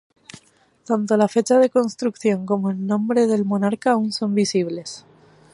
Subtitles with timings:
[0.83, 5.05] Tanto la fecha de construcción como en nombre del monarca aun son visibles.